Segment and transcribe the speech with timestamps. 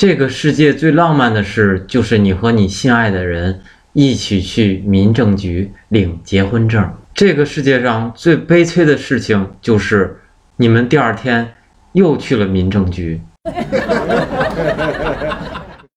[0.00, 3.60] 这个世界最浪漫的事就是你和你心爱的人
[3.92, 6.90] 一起去民政局领结婚证。
[7.12, 10.16] 这个世界上最悲催的事情就是
[10.56, 11.46] 你们第二天
[11.92, 13.20] 又去了民政局。